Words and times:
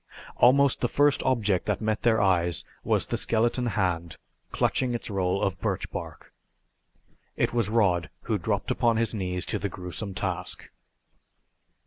Almost 0.37 0.81
the 0.81 0.87
first 0.87 1.21
object 1.21 1.67
that 1.67 1.79
met 1.79 2.01
their 2.01 2.19
eyes 2.19 2.65
was 2.83 3.05
the 3.05 3.17
skeleton 3.17 3.67
hand 3.67 4.17
clutching 4.51 4.95
its 4.95 5.11
roll 5.11 5.43
of 5.43 5.61
birch 5.61 5.91
bark. 5.91 6.33
It 7.37 7.53
was 7.53 7.69
Rod 7.69 8.09
who 8.21 8.39
dropped 8.39 8.71
upon 8.71 8.97
his 8.97 9.13
knees 9.13 9.45
to 9.45 9.59
the 9.59 9.69
gruesome 9.69 10.15
task. 10.15 10.71